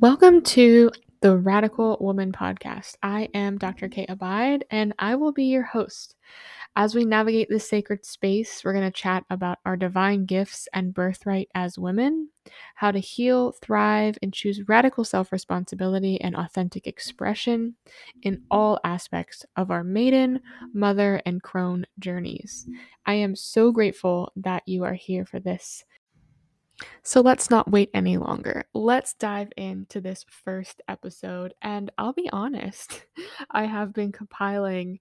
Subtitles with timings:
[0.00, 2.96] Welcome to the Radical Woman Podcast.
[3.00, 3.88] I am Dr.
[3.88, 6.16] Kay Abide and I will be your host.
[6.74, 10.92] As we navigate this sacred space, we're going to chat about our divine gifts and
[10.92, 12.28] birthright as women,
[12.74, 17.76] how to heal, thrive, and choose radical self responsibility and authentic expression
[18.22, 20.40] in all aspects of our maiden,
[20.72, 22.66] mother, and crone journeys.
[23.06, 25.84] I am so grateful that you are here for this
[27.02, 28.64] so let's not wait any longer.
[28.74, 31.54] Let's dive into this first episode.
[31.62, 33.04] And I'll be honest,
[33.50, 34.98] I have been compiling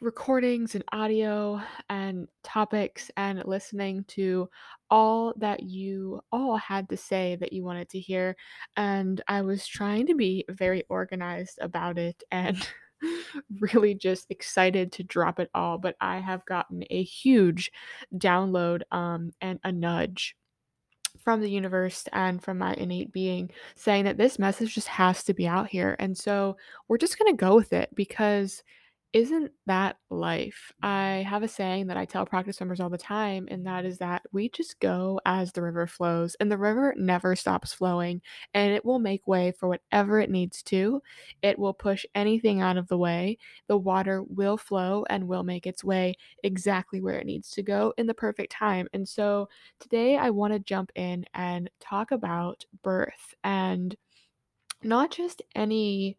[0.00, 4.48] recordings and audio and topics and listening to
[4.90, 8.34] all that you all had to say that you wanted to hear.
[8.76, 12.66] And I was trying to be very organized about it and
[13.60, 15.78] really just excited to drop it all.
[15.78, 17.70] But I have gotten a huge
[18.14, 20.36] download um, and a nudge
[21.18, 25.34] from the universe and from my innate being saying that this message just has to
[25.34, 25.96] be out here.
[25.98, 26.56] And so
[26.88, 28.62] we're just going to go with it because
[29.12, 30.72] isn't that life?
[30.82, 33.98] I have a saying that I tell practice members all the time, and that is
[33.98, 38.22] that we just go as the river flows, and the river never stops flowing,
[38.54, 41.02] and it will make way for whatever it needs to.
[41.42, 43.38] It will push anything out of the way.
[43.66, 47.92] The water will flow and will make its way exactly where it needs to go
[47.98, 48.88] in the perfect time.
[48.92, 49.48] And so
[49.80, 53.96] today I want to jump in and talk about birth and
[54.84, 56.16] not just any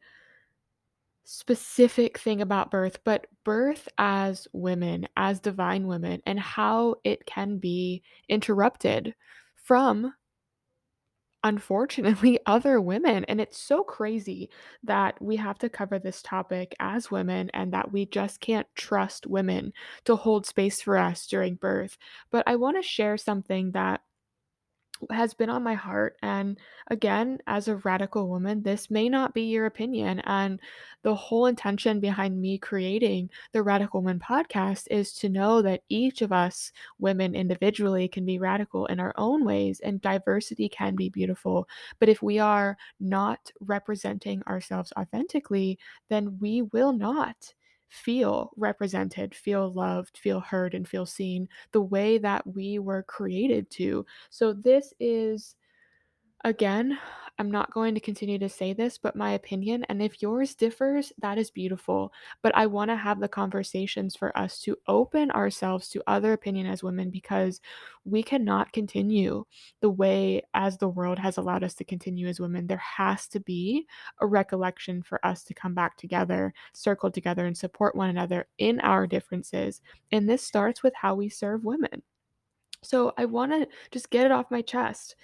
[1.23, 7.57] specific thing about birth, but birth as women, as divine women, and how it can
[7.57, 9.15] be interrupted
[9.55, 10.13] from
[11.43, 13.25] unfortunately other women.
[13.25, 14.49] And it's so crazy
[14.83, 19.27] that we have to cover this topic as women and that we just can't trust
[19.27, 19.73] women
[20.05, 21.97] to hold space for us during birth.
[22.31, 24.01] But i want to share something that
[25.09, 26.17] has been on my heart.
[26.21, 30.19] And again, as a radical woman, this may not be your opinion.
[30.21, 30.59] And
[31.03, 36.21] the whole intention behind me creating the Radical Woman podcast is to know that each
[36.21, 41.09] of us women individually can be radical in our own ways, and diversity can be
[41.09, 41.67] beautiful.
[41.99, 47.53] But if we are not representing ourselves authentically, then we will not
[47.91, 53.69] feel represented, feel loved, feel heard, and feel seen the way that we were created
[53.71, 54.05] to.
[54.31, 55.55] So, this is
[56.43, 56.97] Again,
[57.41, 61.11] I'm not going to continue to say this, but my opinion, and if yours differs,
[61.19, 62.13] that is beautiful.
[62.43, 66.67] But I want to have the conversations for us to open ourselves to other opinion
[66.67, 67.61] as women because
[68.05, 69.43] we cannot continue
[69.79, 72.67] the way as the world has allowed us to continue as women.
[72.67, 73.87] There has to be
[74.19, 78.79] a recollection for us to come back together, circle together, and support one another in
[78.81, 79.81] our differences.
[80.11, 82.03] And this starts with how we serve women.
[82.83, 85.15] So I want to just get it off my chest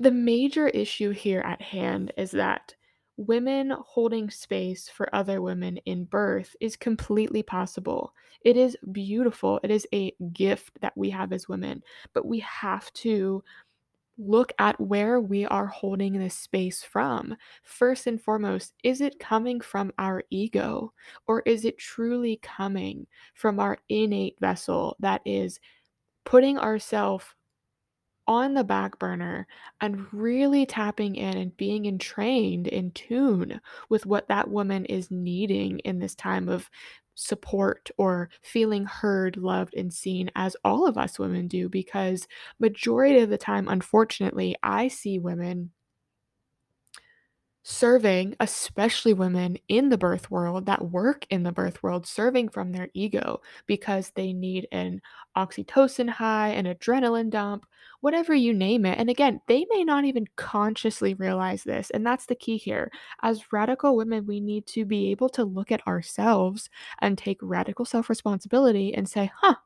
[0.00, 2.74] the major issue here at hand is that
[3.16, 8.12] women holding space for other women in birth is completely possible.
[8.42, 9.58] It is beautiful.
[9.62, 11.82] It is a gift that we have as women,
[12.12, 13.42] but we have to
[14.18, 17.36] look at where we are holding this space from.
[17.62, 20.92] First and foremost, is it coming from our ego
[21.26, 25.60] or is it truly coming from our innate vessel that is
[26.24, 27.24] putting ourselves
[28.28, 29.46] on the back burner
[29.80, 35.78] and really tapping in and being entrained in tune with what that woman is needing
[35.80, 36.70] in this time of
[37.14, 42.28] support or feeling heard, loved and seen as all of us women do because
[42.58, 45.70] majority of the time unfortunately I see women
[47.68, 52.70] serving, especially women in the birth world that work in the birth world, serving from
[52.70, 55.02] their ego because they need an
[55.36, 57.66] oxytocin high, an adrenaline dump,
[58.00, 58.96] whatever you name it.
[58.98, 61.90] And again, they may not even consciously realize this.
[61.90, 62.90] And that's the key here.
[63.22, 67.84] As radical women, we need to be able to look at ourselves and take radical
[67.84, 69.56] self responsibility and say, huh,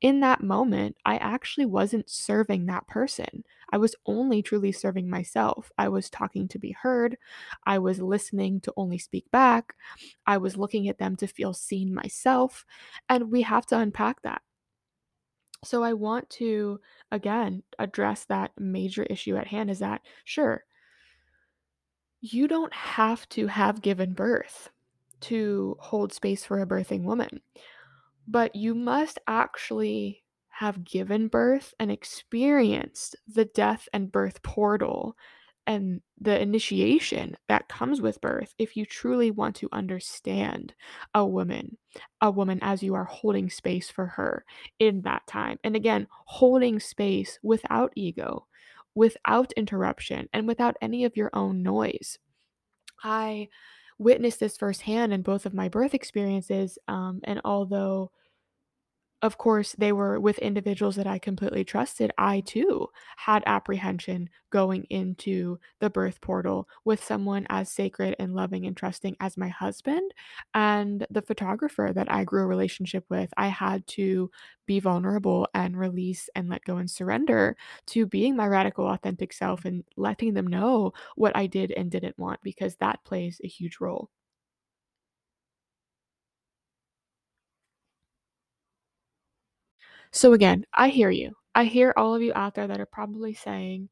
[0.00, 3.44] in that moment, I actually wasn't serving that person.
[3.70, 5.72] I was only truly serving myself.
[5.78, 7.16] I was talking to be heard.
[7.64, 9.74] I was listening to only speak back.
[10.26, 12.66] I was looking at them to feel seen myself.
[13.08, 14.42] And we have to unpack that.
[15.64, 20.64] So I want to, again, address that major issue at hand is that, sure,
[22.20, 24.70] you don't have to have given birth
[25.22, 27.40] to hold space for a birthing woman
[28.26, 35.16] but you must actually have given birth and experienced the death and birth portal
[35.66, 40.74] and the initiation that comes with birth if you truly want to understand
[41.14, 41.76] a woman,
[42.20, 44.44] a woman as you are holding space for her
[44.78, 45.58] in that time.
[45.64, 48.46] And again, holding space without ego,
[48.94, 52.18] without interruption and without any of your own noise.
[53.02, 53.48] I
[53.98, 58.10] witnessed this firsthand in both of my birth experiences, um, and although
[59.26, 62.12] of course, they were with individuals that I completely trusted.
[62.16, 68.64] I too had apprehension going into the birth portal with someone as sacred and loving
[68.66, 70.12] and trusting as my husband
[70.54, 73.30] and the photographer that I grew a relationship with.
[73.36, 74.30] I had to
[74.66, 77.56] be vulnerable and release and let go and surrender
[77.88, 82.18] to being my radical, authentic self and letting them know what I did and didn't
[82.18, 84.10] want because that plays a huge role.
[90.16, 91.34] So, again, I hear you.
[91.54, 93.90] I hear all of you out there that are probably saying,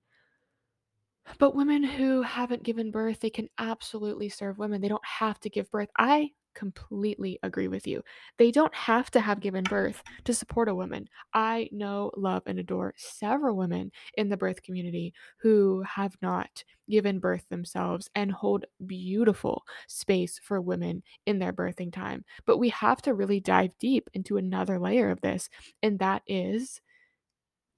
[1.38, 4.80] but women who haven't given birth, they can absolutely serve women.
[4.80, 5.90] They don't have to give birth.
[5.98, 8.02] I completely agree with you.
[8.38, 11.08] They don't have to have given birth to support a woman.
[11.32, 17.18] I know, love, and adore several women in the birth community who have not given
[17.18, 22.24] birth themselves and hold beautiful space for women in their birthing time.
[22.46, 25.48] But we have to really dive deep into another layer of this,
[25.82, 26.80] and that is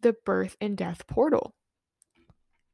[0.00, 1.54] the birth and death portal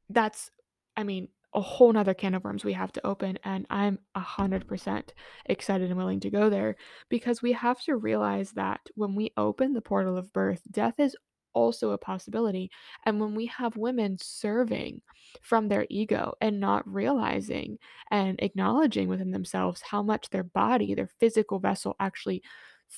[0.09, 0.49] that's
[0.95, 5.09] I mean, a whole nother can of worms we have to open, and I'm 100%
[5.45, 6.75] excited and willing to go there
[7.09, 11.15] because we have to realize that when we open the portal of birth, death is
[11.53, 12.71] also a possibility.
[13.05, 15.01] And when we have women serving
[15.41, 17.77] from their ego and not realizing
[18.11, 22.41] and acknowledging within themselves how much their body, their physical vessel actually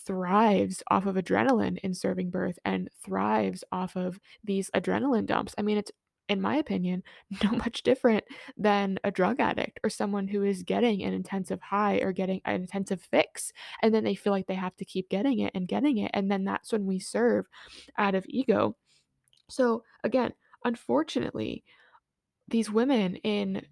[0.05, 5.53] thrives off of adrenaline in serving birth and thrives off of these adrenaline dumps.
[5.57, 5.91] I mean, it's
[6.27, 7.03] in my opinion,
[7.43, 8.23] no much different
[8.57, 12.55] than a drug addict or someone who is getting an intensive high or getting an
[12.55, 13.51] intensive fix.
[13.81, 16.11] And then they feel like they have to keep getting it and getting it.
[16.13, 17.45] And then that's when we serve
[17.97, 18.75] out of ego.
[19.49, 20.33] So, again,
[20.63, 21.63] unfortunately,
[22.47, 23.65] these women in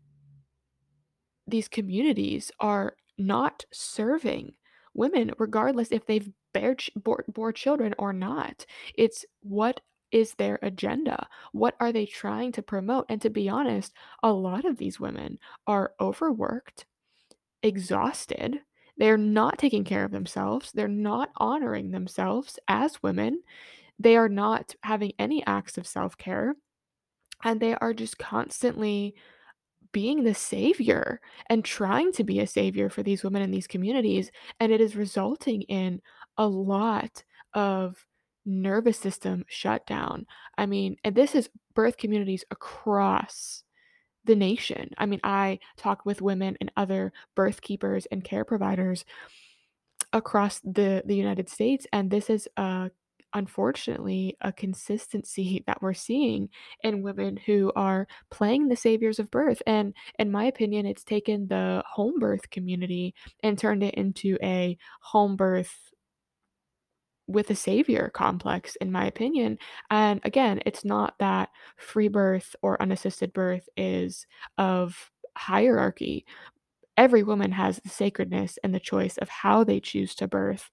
[1.48, 4.54] these communities are not serving
[4.94, 8.66] women, regardless if they've bear bore, bore children or not.
[8.96, 9.82] It's what
[10.14, 11.28] is their agenda?
[11.52, 13.08] What are they trying to promote?
[13.10, 16.86] And to be honest, a lot of these women are overworked,
[17.64, 18.62] exhausted.
[18.96, 20.72] They're not taking care of themselves.
[20.72, 23.42] They're not honoring themselves as women.
[24.00, 26.56] They are not having any acts of self care.
[27.44, 29.16] And they are just constantly
[29.92, 31.20] being the savior
[31.50, 34.32] and trying to be a savior for these women in these communities.
[34.60, 36.02] And it is resulting in
[36.38, 37.24] a lot
[37.54, 38.06] of
[38.46, 40.26] nervous system shutdown.
[40.58, 43.64] I mean, and this is birth communities across
[44.26, 44.92] the nation.
[44.98, 49.06] I mean, I talk with women and other birth keepers and care providers
[50.14, 52.90] across the the United States and this is uh
[53.34, 56.50] unfortunately a consistency that we're seeing
[56.84, 61.48] in women who are playing the saviors of birth and in my opinion it's taken
[61.48, 65.93] the home birth community and turned it into a home birth
[67.28, 69.58] with a savior complex in my opinion
[69.90, 74.26] and again it's not that free birth or unassisted birth is
[74.58, 76.26] of hierarchy.
[76.96, 80.70] Every woman has the sacredness and the choice of how they choose to birth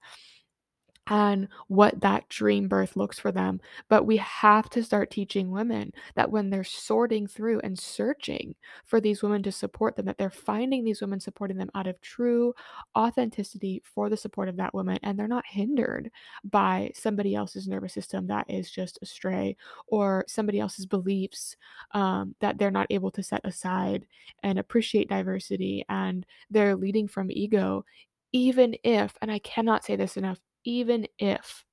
[1.07, 3.59] and what that dream birth looks for them.
[3.89, 8.55] But we have to start teaching women that when they're sorting through and searching
[8.85, 11.99] for these women to support them, that they're finding these women supporting them out of
[12.01, 12.53] true
[12.95, 14.99] authenticity for the support of that woman.
[15.01, 16.11] And they're not hindered
[16.43, 21.55] by somebody else's nervous system that is just astray or somebody else's beliefs
[21.93, 24.05] um, that they're not able to set aside
[24.43, 25.83] and appreciate diversity.
[25.89, 27.85] And they're leading from ego
[28.33, 31.65] even if, and I cannot say this enough, even if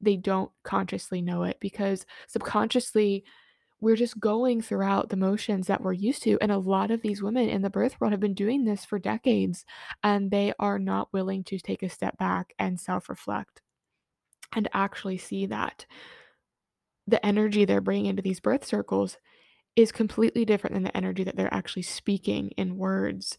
[0.00, 3.24] they don't consciously know it, because subconsciously
[3.80, 6.36] we're just going throughout the motions that we're used to.
[6.40, 8.98] And a lot of these women in the birth world have been doing this for
[8.98, 9.64] decades,
[10.02, 13.62] and they are not willing to take a step back and self reflect
[14.54, 15.86] and actually see that
[17.06, 19.16] the energy they're bringing into these birth circles
[19.76, 23.38] is completely different than the energy that they're actually speaking in words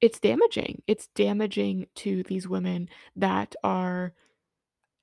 [0.00, 0.82] it's damaging.
[0.86, 4.12] It's damaging to these women that are,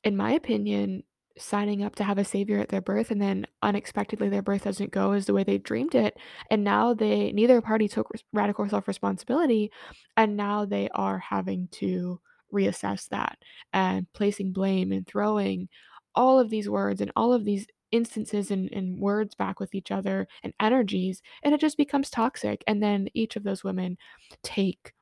[0.04, 1.04] in my opinion,
[1.38, 4.92] signing up to have a savior at their birth and then unexpectedly their birth doesn't
[4.92, 6.18] go as the way they dreamed it
[6.50, 9.72] and now they neither party took radical self-responsibility
[10.18, 12.20] and now they are having to
[12.54, 13.38] reassess that
[13.72, 15.70] and placing blame and throwing
[16.16, 19.92] all of these words and all of these instances and, and words back with each
[19.92, 23.98] other and energies and it just becomes toxic and then each of those women
[24.44, 24.94] take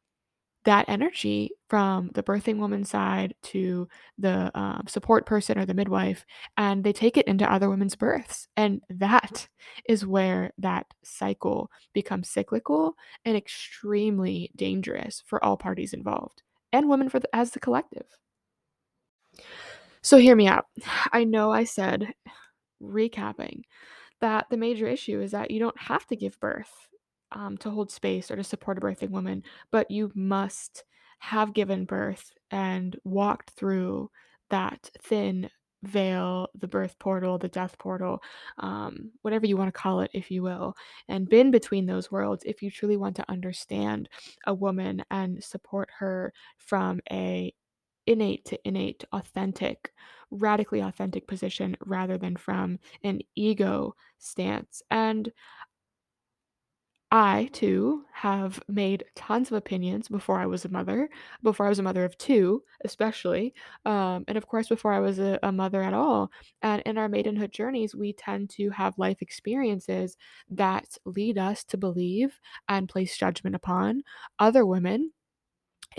[0.65, 6.25] that energy from the birthing woman side to the um, support person or the midwife,
[6.57, 8.47] and they take it into other women's births.
[8.57, 9.47] And that
[9.89, 16.43] is where that cycle becomes cyclical and extremely dangerous for all parties involved
[16.73, 18.05] and women for the, as the collective.
[20.01, 20.65] So, hear me out.
[21.11, 22.13] I know I said,
[22.81, 23.63] recapping,
[24.21, 26.87] that the major issue is that you don't have to give birth
[27.31, 30.83] um, to hold space or to support a birthing woman, but you must
[31.19, 34.09] have given birth and walked through
[34.49, 35.49] that thin
[35.83, 38.21] veil, the birth portal, the death portal,
[38.57, 40.75] um, whatever you want to call it, if you will,
[41.07, 44.09] and been between those worlds if you truly want to understand
[44.47, 47.53] a woman and support her from a
[48.07, 49.93] innate to innate, authentic,
[50.31, 54.81] radically authentic position rather than from an ego stance.
[54.91, 55.31] And
[57.11, 61.09] I, too, have made tons of opinions before I was a mother,
[61.41, 65.17] before I was a mother of 2, especially, um, and of course, before I was
[65.17, 66.31] a a mother at all,
[66.61, 70.17] and in our maidenhood journeys, we tend to have life experiences
[70.51, 74.03] that lead us to believe and place judgment upon
[74.37, 75.11] other women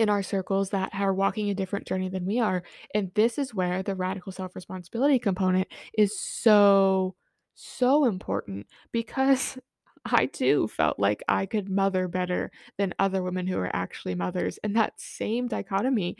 [0.01, 2.63] in our circles that are walking a different journey than we are.
[2.93, 5.67] And this is where the radical self responsibility component
[5.97, 7.15] is so,
[7.53, 9.57] so important because
[10.05, 14.57] I too felt like I could mother better than other women who are actually mothers.
[14.63, 16.17] And that same dichotomy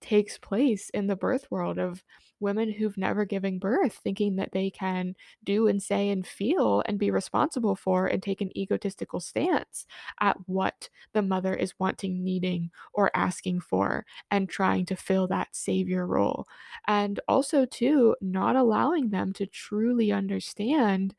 [0.00, 2.04] takes place in the birth world of
[2.40, 5.14] women who've never given birth, thinking that they can
[5.44, 9.86] do and say and feel and be responsible for and take an egotistical stance
[10.20, 15.54] at what the mother is wanting, needing, or asking for, and trying to fill that
[15.54, 16.46] savior role.
[16.86, 21.14] And also, too, not allowing them to truly understand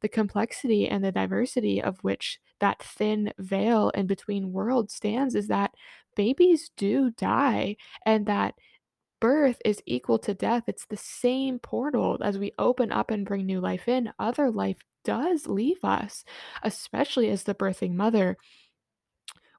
[0.00, 5.48] the complexity and the diversity of which that thin veil in between worlds stands is
[5.48, 5.74] that
[6.14, 8.54] babies do die and that
[9.26, 10.62] birth is equal to death.
[10.68, 14.76] It's the same portal as we open up and bring new life in, other life
[15.04, 16.24] does leave us,
[16.62, 18.36] especially as the birthing mother.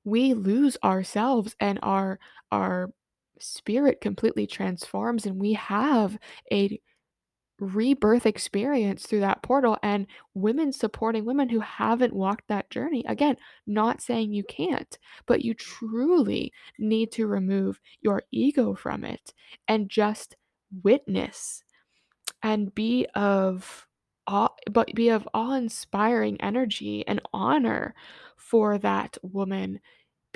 [0.06, 2.18] We lose ourselves and our
[2.50, 2.92] our
[3.40, 6.18] spirit completely transforms and we have
[6.50, 6.80] a
[7.60, 13.04] rebirth experience through that portal and women supporting women who haven't walked that journey.
[13.08, 13.36] Again,
[13.66, 19.34] not saying you can't, but you truly need to remove your ego from it
[19.68, 20.36] and just
[20.84, 21.64] witness
[22.44, 23.88] and be of
[24.28, 27.96] awe, but be of awe-inspiring energy and honor
[28.36, 29.80] for that woman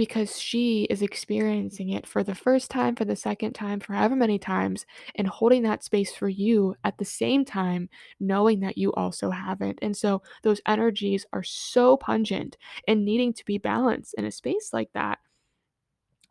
[0.01, 4.15] because she is experiencing it for the first time, for the second time, for however
[4.15, 7.87] many times, and holding that space for you at the same time,
[8.19, 9.77] knowing that you also haven't.
[9.79, 14.71] And so those energies are so pungent and needing to be balanced in a space
[14.73, 15.19] like that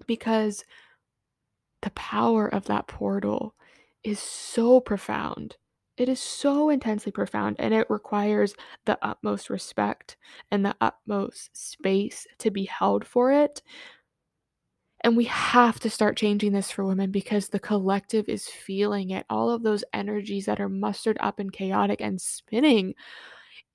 [0.04, 0.64] because
[1.82, 3.54] the power of that portal
[4.02, 5.58] is so profound.
[6.00, 8.54] It is so intensely profound, and it requires
[8.86, 10.16] the utmost respect
[10.50, 13.60] and the utmost space to be held for it.
[15.04, 19.26] And we have to start changing this for women because the collective is feeling it.
[19.28, 22.94] All of those energies that are mustered up and chaotic and spinning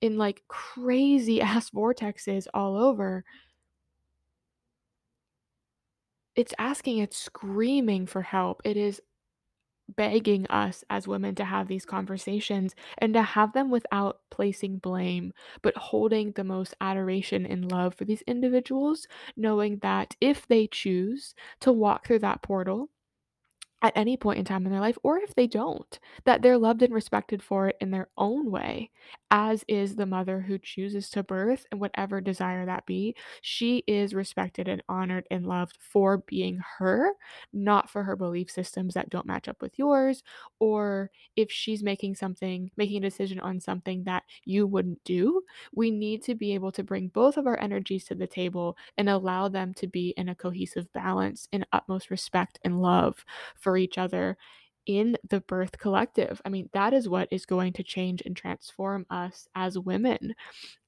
[0.00, 3.24] in like crazy ass vortexes all over.
[6.34, 8.62] It's asking, it's screaming for help.
[8.64, 9.00] It is
[9.88, 15.32] begging us as women to have these conversations and to have them without placing blame,
[15.62, 21.34] but holding the most adoration and love for these individuals, knowing that if they choose
[21.60, 22.90] to walk through that portal,
[23.86, 26.82] at any point in time in their life, or if they don't, that they're loved
[26.82, 28.90] and respected for it in their own way,
[29.30, 33.14] as is the mother who chooses to birth and whatever desire that be.
[33.42, 37.12] She is respected and honored and loved for being her,
[37.52, 40.22] not for her belief systems that don't match up with yours,
[40.58, 45.42] or if she's making something, making a decision on something that you wouldn't do.
[45.74, 49.08] We need to be able to bring both of our energies to the table and
[49.08, 53.24] allow them to be in a cohesive balance in utmost respect and love
[53.76, 54.36] each other
[54.86, 56.40] in the birth collective.
[56.44, 60.34] I mean, that is what is going to change and transform us as women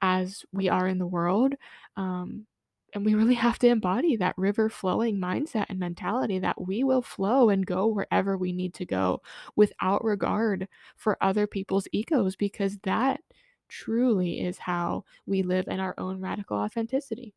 [0.00, 1.54] as we are in the world.
[1.96, 2.46] Um,
[2.94, 7.02] and we really have to embody that river flowing mindset and mentality that we will
[7.02, 9.20] flow and go wherever we need to go
[9.56, 13.20] without regard for other people's egos, because that
[13.68, 17.34] truly is how we live in our own radical authenticity.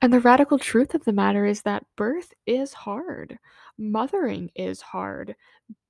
[0.00, 3.38] And the radical truth of the matter is that birth is hard,
[3.78, 5.36] mothering is hard,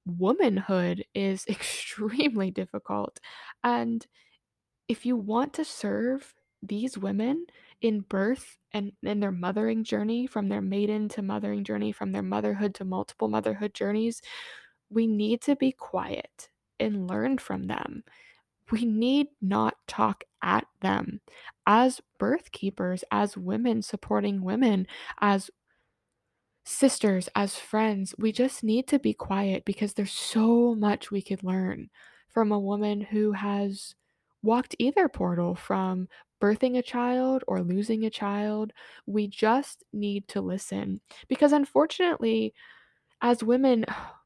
[0.07, 3.19] womanhood is extremely difficult.
[3.63, 4.07] And
[4.89, 7.47] if you want to serve these women
[7.81, 12.23] in birth and in their mothering journey, from their maiden to mothering journey, from their
[12.23, 14.23] motherhood to multiple motherhood journeys,
[14.91, 16.49] we need to be quiet
[16.79, 18.05] and learn from them.
[18.71, 21.21] We need not talk at them.
[21.67, 24.87] As birth keepers, as women supporting women,
[25.21, 25.51] as
[26.65, 31.43] sisters, as friends, we just need to be quiet because there's so much we could
[31.43, 31.91] learn
[32.29, 33.95] from a woman who has
[34.43, 36.09] walked either portal from
[36.41, 38.73] birthing a child or losing a child.
[39.07, 42.55] We just need to listen because unfortunately,
[43.21, 43.85] as women,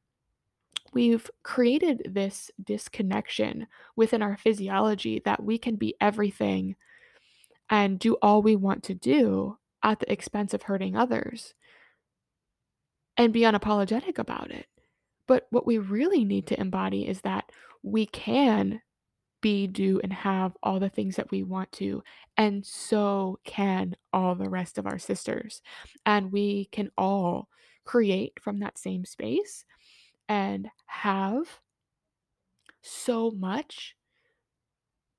[0.97, 6.75] we've created this disconnection within our physiology that we can be everything
[7.69, 11.53] and do all we want to do at the expense of hurting others
[13.19, 14.69] and be unapologetic about it.
[15.29, 17.45] But what we really need to embody is that
[17.83, 18.81] we can
[19.43, 22.03] be, do, and have all the things that we want to,
[22.39, 25.61] and so can all the rest of our sisters.
[26.07, 27.51] And we can all
[27.85, 29.67] create from that same space
[30.29, 31.61] and have
[32.83, 33.97] so much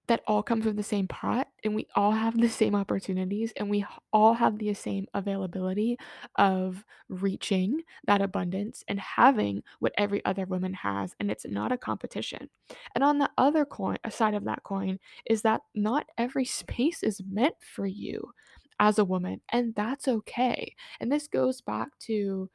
[0.07, 3.69] that all come from the same pot and we all have the same opportunities and
[3.69, 5.97] we all have the same availability
[6.37, 11.77] of reaching that abundance and having what every other woman has and it's not a
[11.77, 12.49] competition.
[12.95, 14.99] And on the other coin side of that coin
[15.29, 18.31] is that not every space is meant for you
[18.79, 20.73] as a woman and that's okay.
[20.99, 22.49] And this goes back to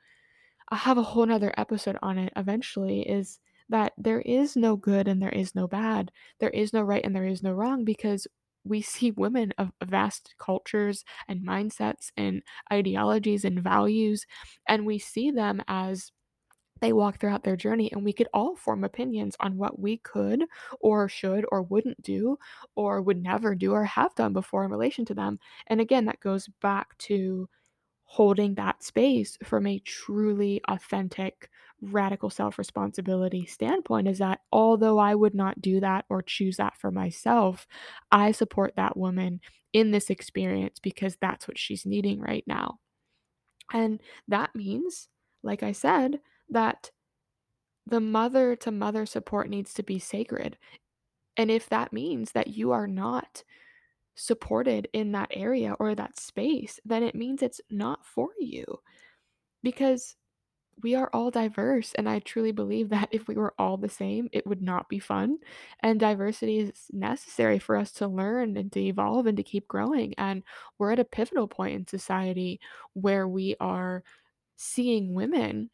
[0.72, 5.06] I'll have a whole nother episode on it eventually is that there is no good
[5.06, 6.10] and there is no bad.
[6.40, 8.26] There is no right and there is no wrong because
[8.64, 14.24] we see women of vast cultures and mindsets and ideologies and values,
[14.66, 16.10] and we see them as
[16.80, 20.44] they walk throughout their journey, and we could all form opinions on what we could
[20.80, 22.38] or should or wouldn't do
[22.76, 25.38] or would never do or have done before in relation to them.
[25.66, 27.48] And again, that goes back to
[28.12, 31.48] holding that space from a truly authentic,
[31.80, 36.76] radical self responsibility standpoint is that although I would not do that or choose that
[36.76, 37.66] for myself,
[38.10, 39.40] I support that woman
[39.72, 42.80] in this experience because that's what she's needing right now.
[43.72, 43.98] And
[44.28, 45.08] that means,
[45.42, 46.20] like I said,
[46.50, 46.90] that
[47.86, 50.58] the mother to mother support needs to be sacred.
[51.38, 53.42] And if that means that you are not
[54.14, 58.64] supported in that area or that space, then it means it's not for you
[59.62, 60.16] because
[60.82, 61.92] we are all diverse.
[61.94, 64.98] And I truly believe that if we were all the same, it would not be
[64.98, 65.38] fun.
[65.80, 70.14] And diversity is necessary for us to learn and to evolve and to keep growing.
[70.18, 70.42] And
[70.78, 72.60] we're at a pivotal point in society
[72.94, 74.02] where we are
[74.56, 75.70] seeing women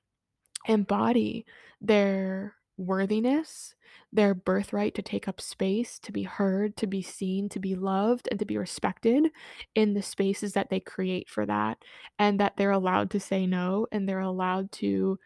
[0.66, 1.46] embody
[1.80, 3.74] their worthiness,
[4.12, 8.28] their birthright to take up space, to be heard, to be seen, to be loved,
[8.30, 9.30] and to be respected
[9.74, 11.78] in the spaces that they create for that,
[12.18, 15.18] and that they're allowed to say no and they're allowed to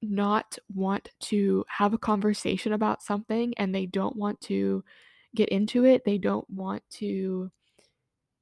[0.00, 4.84] not want to have a conversation about something and they don't want to
[5.34, 6.04] get into it.
[6.04, 7.50] They don't want to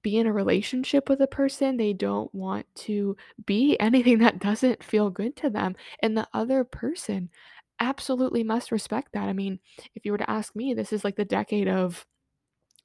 [0.07, 1.77] be in a relationship with a person.
[1.77, 5.75] They don't want to be anything that doesn't feel good to them.
[6.01, 7.29] And the other person
[7.81, 9.29] absolutely must respect that.
[9.29, 9.59] I mean,
[9.97, 12.07] if you were to ask me, this is like the decade of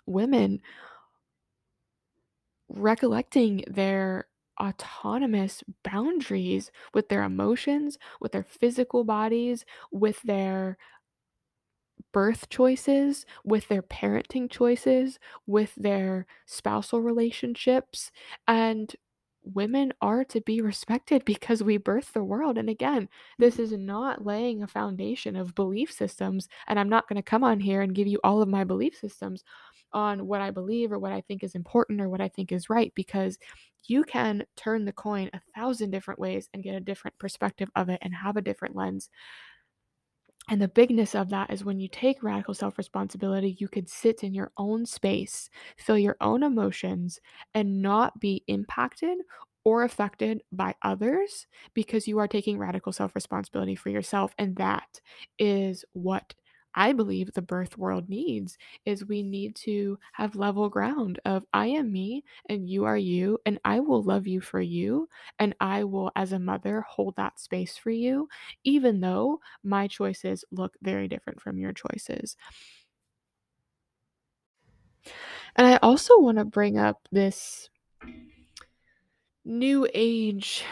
[0.08, 0.62] women
[2.68, 4.26] recollecting their
[4.60, 10.80] autonomous boundaries with their emotions, with their physical bodies, with their
[12.12, 18.12] birth choices, with their parenting choices, with their spousal relationships.
[18.48, 18.96] And
[19.44, 22.58] women are to be respected because we birth the world.
[22.58, 23.10] And again,
[23.40, 23.64] this mm-hmm.
[23.64, 26.48] is not laying a foundation of belief systems.
[26.68, 28.98] And I'm not going to come on here and give you all of my belief
[28.98, 29.44] systems
[29.94, 32.70] on what I believe or what I think is important or what I think is
[32.70, 33.38] right because
[33.88, 37.90] you can turn the coin a thousand different ways and get a different perspective of
[37.90, 39.10] it and have a different lens.
[40.50, 44.24] And the bigness of that is when you take radical self responsibility, you could sit
[44.24, 47.20] in your own space, feel your own emotions,
[47.54, 49.20] and not be impacted
[49.64, 54.34] or affected by others because you are taking radical self responsibility for yourself.
[54.38, 55.00] And that
[55.40, 56.34] is what
[56.76, 61.68] I believe the birth world needs is we need to have level ground of I
[61.68, 65.84] am me and you are you and I will love you for you and I
[65.84, 68.30] will as a mother hold that space for you
[68.64, 72.36] even though my choices look very different from your choices.
[75.56, 77.70] And I also want to bring up this
[79.44, 80.64] new age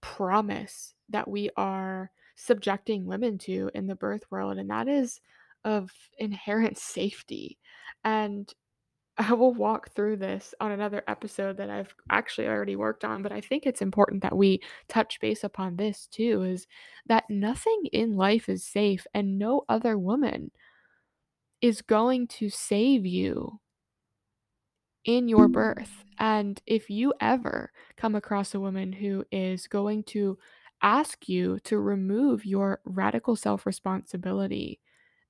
[0.00, 2.10] promise that we are
[2.40, 5.20] subjecting women to in the birth world, and that is
[5.64, 7.58] of inherent safety.
[8.04, 8.52] And
[9.18, 13.32] I will walk through this on another episode that I've actually already worked on, but
[13.32, 16.66] I think it's important that we touch base upon this too is
[17.06, 20.50] that nothing in life is safe and no other woman
[21.60, 23.60] is going to save you
[25.04, 25.52] in your mm.
[25.52, 26.04] birth.
[26.18, 30.38] And if you ever come across a woman who is going to
[30.82, 34.80] ask you to remove your radical self responsibility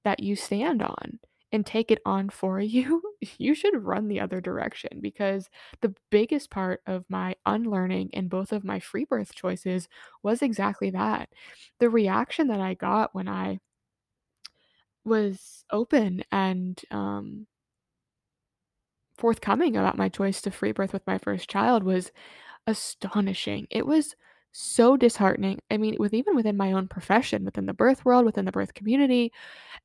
[0.04, 1.18] that you stand on
[1.52, 3.02] and take it on for you,
[3.38, 8.52] you should run the other direction because the biggest part of my unlearning in both
[8.52, 9.88] of my free birth choices
[10.22, 11.28] was exactly that.
[11.80, 13.60] The reaction that I got when I
[15.04, 17.46] was open and um,
[19.16, 22.10] forthcoming about my choice to free birth with my first child was
[22.66, 23.66] astonishing.
[23.70, 24.16] It was
[24.52, 25.60] so disheartening.
[25.70, 28.74] I mean, with even within my own profession, within the birth world, within the birth
[28.74, 29.32] community,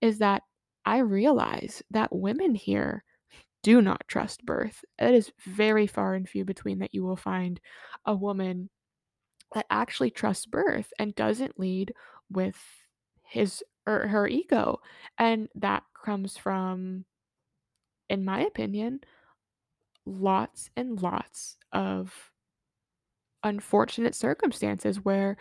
[0.02, 0.44] is that
[0.86, 3.04] I realize that women here
[3.64, 4.86] do not trust birth.
[5.00, 7.60] It is very far and few between that you will find
[8.06, 8.70] a woman
[9.54, 11.94] that actually trusts birth and doesn't lead
[12.30, 12.58] with
[13.24, 14.80] his or her ego.
[15.18, 17.06] And that comes from,
[18.10, 19.02] in my opinion,
[20.06, 22.14] lots and lots of
[23.46, 25.38] unfortunate circumstances where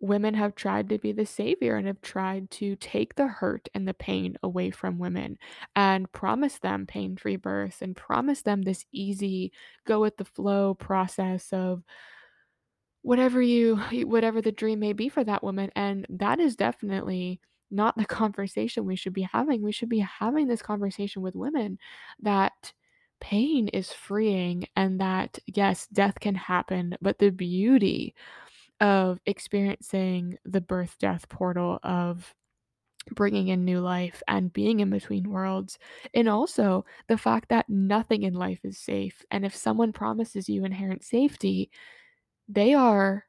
[0.00, 3.86] women have tried to be the savior and have tried to take the hurt and
[3.88, 5.38] the pain away from women
[5.76, 9.52] and promise them pain free birth and promise them this easy,
[9.86, 11.82] go with the flow process of
[13.02, 15.70] whatever you whatever the dream may be for that woman.
[15.76, 17.40] And that is definitely
[17.70, 19.62] not the conversation we should be having.
[19.62, 21.78] We should be having this conversation with women
[22.20, 22.72] that
[23.24, 28.14] pain is freeing and that yes death can happen but the beauty
[28.80, 32.34] of experiencing the birth death portal of
[33.12, 35.78] bringing in new life and being in between worlds
[36.12, 40.62] and also the fact that nothing in life is safe and if someone promises you
[40.66, 41.70] inherent safety
[42.46, 43.24] they are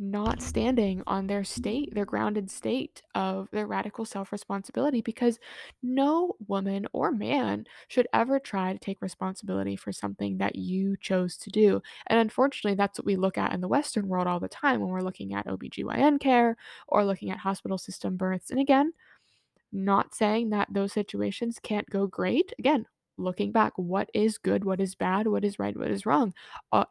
[0.00, 5.38] not standing on their state, their grounded state of their radical self responsibility, because
[5.82, 11.36] no woman or man should ever try to take responsibility for something that you chose
[11.36, 11.82] to do.
[12.06, 14.90] And unfortunately, that's what we look at in the Western world all the time when
[14.90, 16.56] we're looking at OBGYN care
[16.88, 18.50] or looking at hospital system births.
[18.50, 18.92] And again,
[19.72, 22.52] not saying that those situations can't go great.
[22.58, 22.86] Again,
[23.20, 26.34] looking back, what is good, what is bad, what is right, what is wrong.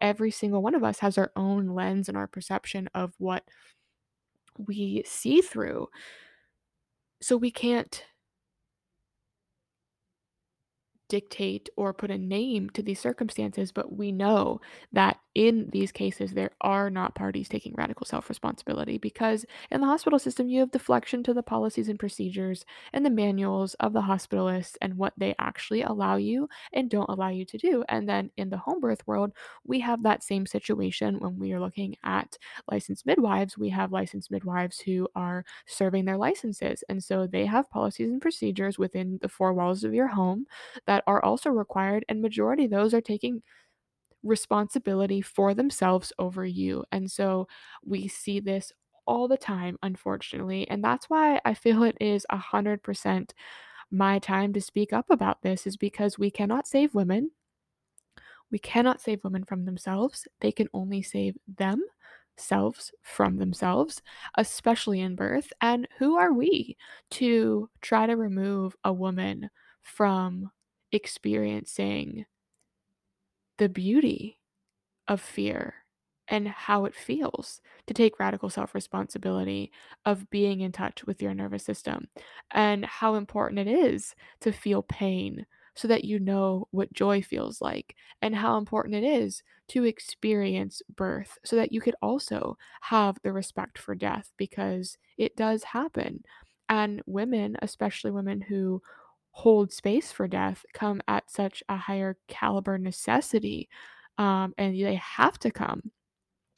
[0.02, 3.44] Every single one of us has our own lens and our perception of what
[4.68, 5.88] we see through.
[7.22, 8.04] So we can't
[11.10, 14.62] dictate or put a name to these circumstances, but we know
[14.94, 19.88] that in these cases, there are not parties taking radical self responsibility because in the
[19.88, 24.02] hospital system, you have deflection to the policies and procedures and the manuals of the
[24.02, 27.86] hospitalists and what they actually allow you and don't allow you to do.
[27.88, 29.32] And then in the home birth world,
[29.64, 32.38] we have that same situation when we are looking at
[32.70, 33.58] licensed midwives.
[33.58, 36.84] We have licensed midwives who are serving their licenses.
[36.90, 40.48] And so they have policies and procedures within the four walls of your home
[40.86, 43.42] that are also required, and majority of those are taking
[44.24, 46.84] responsibility for themselves over you.
[46.92, 47.48] And so
[47.86, 48.72] we see this
[49.06, 50.70] all the time, unfortunately.
[50.70, 53.32] And that's why I feel it is a 100%
[53.92, 57.32] my time to speak up about this, is because we cannot save women.
[58.52, 60.28] We cannot save women from themselves.
[60.42, 64.02] They can only save themselves from themselves,
[64.38, 65.52] especially in birth.
[65.62, 66.78] And who are we
[67.12, 69.50] to try to remove a woman
[69.82, 70.52] from
[70.92, 72.26] experiencing
[73.60, 74.40] the beauty
[75.08, 75.76] of fear
[76.28, 79.72] and how it feels to take radical self responsibility
[80.06, 82.08] of being in touch with your nervous system
[82.52, 85.46] and how important it is to feel pain
[85.76, 90.82] so that you know what joy feels like and how important it is to experience
[90.96, 96.24] birth so that you could also have the respect for death because it does happen.
[96.68, 98.82] And women especially women who
[99.40, 103.70] hold space for death come at such a higher caliber necessity
[104.18, 105.82] um, and they have to come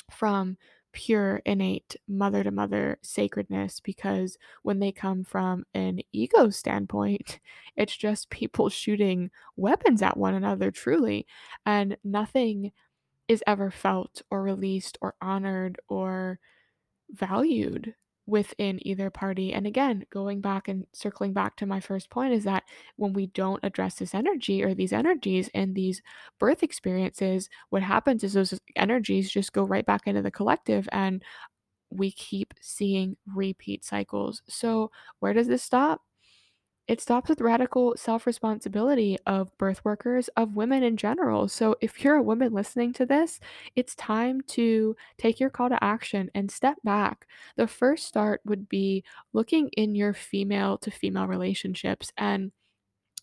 [0.10, 0.58] from
[0.91, 7.39] pure innate mother to mother sacredness because when they come from an ego standpoint
[7.78, 11.28] it's just people shooting weapons at one another truly
[11.67, 12.72] and nothing
[13.28, 16.39] is ever felt or released or honored or
[17.12, 17.94] valued
[18.27, 19.53] within either party.
[19.53, 22.63] And again, going back and circling back to my first point is that
[22.95, 26.01] when we don't address this energy or these energies and these
[26.39, 31.23] birth experiences, what happens is those energies just go right back into the collective and
[31.89, 34.41] we keep seeing repeat cycles.
[34.47, 36.01] So, where does this stop?
[36.91, 41.47] It stops with radical self responsibility of birth workers, of women in general.
[41.47, 43.39] So, if you're a woman listening to this,
[43.77, 47.27] it's time to take your call to action and step back.
[47.56, 52.51] The first start would be looking in your female to female relationships and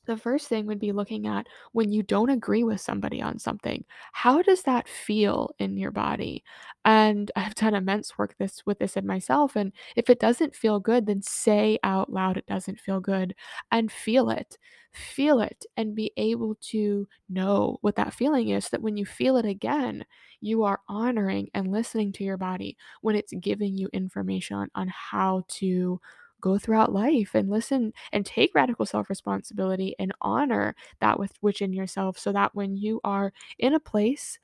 [0.09, 3.85] the first thing would be looking at when you don't agree with somebody on something.
[4.13, 6.43] How does that feel in your body?
[6.85, 9.55] And I've done immense work this with this in myself.
[9.55, 13.35] And if it doesn't feel good, then say out loud it doesn't feel good
[13.71, 14.59] and feel it.
[14.93, 18.65] Feel it and be able to know what that feeling is.
[18.65, 20.05] So that when you feel it again,
[20.41, 25.45] you are honoring and listening to your body when it's giving you information on how
[25.49, 26.01] to
[26.41, 31.63] go throughout life and listen and take radical self responsibility and honor that with which
[31.63, 34.39] in yourself so that when you are in a place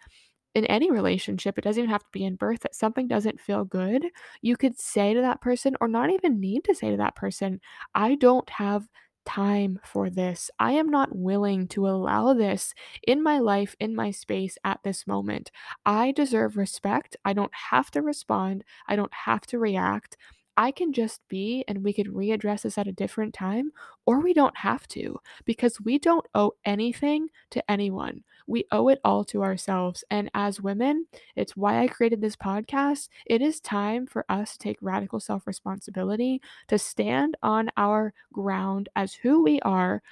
[0.54, 3.64] in any relationship, it doesn't even have to be in birth, that something doesn't feel
[3.64, 4.06] good,
[4.40, 7.60] you could say to that person, or not even need to say to that person,
[7.94, 8.88] I don't have
[9.24, 10.50] time for this.
[10.58, 12.74] I am not willing to allow this
[13.06, 15.50] in my life, in my space at this moment.
[15.86, 17.16] I deserve respect.
[17.24, 18.64] I don't have to respond.
[18.86, 20.16] I don't have to react.
[20.56, 23.72] I can just be, and we could readdress this at a different time,
[24.06, 28.22] or we don't have to, because we don't owe anything to anyone.
[28.46, 30.04] We owe it all to ourselves.
[30.10, 33.08] And as women, it's why I created this podcast.
[33.26, 38.88] It is time for us to take radical self responsibility, to stand on our ground
[38.94, 40.02] as who we are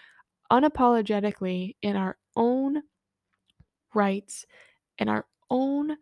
[0.50, 2.83] unapologetically in our own
[3.94, 4.46] rights,
[4.98, 5.96] in our own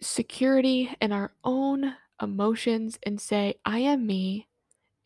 [0.00, 4.48] security in our own emotions and say, I am me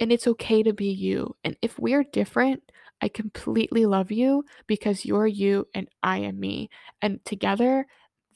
[0.00, 1.36] and it's okay to be you.
[1.44, 2.62] And if we're different,
[3.00, 6.68] I completely love you because you're you and I am me.
[7.02, 7.86] And together,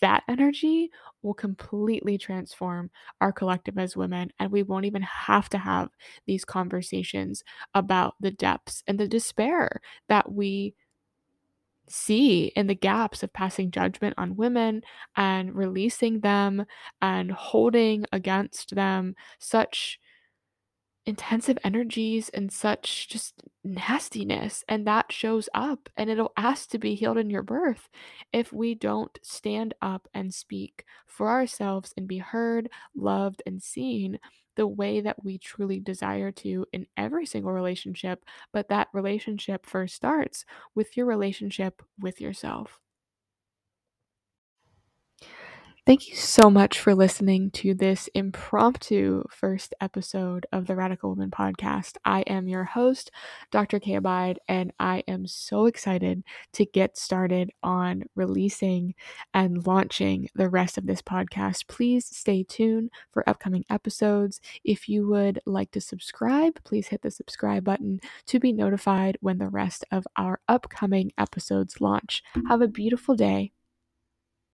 [0.00, 0.90] that energy
[1.22, 4.32] will completely transform our collective as women.
[4.38, 5.90] And we won't even have to have
[6.26, 10.74] these conversations about the depths and the despair that we
[11.92, 14.82] see in the gaps of passing judgment on women
[15.16, 16.64] and releasing them
[17.00, 19.98] and holding against them such
[21.04, 26.94] intensive energies and such just nastiness and that shows up and it'll ask to be
[26.94, 27.88] healed in your birth
[28.32, 34.18] if we don't stand up and speak for ourselves and be heard loved and seen
[34.56, 39.94] the way that we truly desire to in every single relationship but that relationship first
[39.94, 42.80] starts with your relationship with yourself
[45.84, 51.32] Thank you so much for listening to this impromptu first episode of the Radical Woman
[51.32, 51.96] podcast.
[52.04, 53.10] I am your host,
[53.50, 53.80] Dr.
[53.80, 58.94] Kay Abide, and I am so excited to get started on releasing
[59.34, 61.66] and launching the rest of this podcast.
[61.66, 64.40] Please stay tuned for upcoming episodes.
[64.62, 69.38] If you would like to subscribe, please hit the subscribe button to be notified when
[69.38, 72.22] the rest of our upcoming episodes launch.
[72.46, 73.50] Have a beautiful day